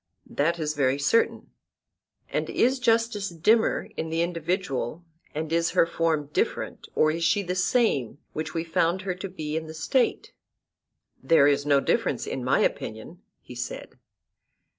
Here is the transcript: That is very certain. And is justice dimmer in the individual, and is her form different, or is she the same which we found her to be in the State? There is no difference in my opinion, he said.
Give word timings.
That 0.31 0.57
is 0.57 0.73
very 0.73 0.97
certain. 0.97 1.51
And 2.29 2.49
is 2.49 2.79
justice 2.79 3.29
dimmer 3.29 3.87
in 3.95 4.09
the 4.09 4.23
individual, 4.23 5.05
and 5.35 5.53
is 5.53 5.69
her 5.77 5.85
form 5.85 6.31
different, 6.33 6.87
or 6.95 7.11
is 7.11 7.23
she 7.23 7.43
the 7.43 7.53
same 7.53 8.17
which 8.33 8.55
we 8.55 8.63
found 8.63 9.03
her 9.03 9.13
to 9.13 9.29
be 9.29 9.55
in 9.55 9.67
the 9.67 9.75
State? 9.75 10.33
There 11.21 11.45
is 11.45 11.67
no 11.67 11.79
difference 11.79 12.25
in 12.25 12.43
my 12.43 12.61
opinion, 12.61 13.21
he 13.43 13.53
said. 13.53 13.99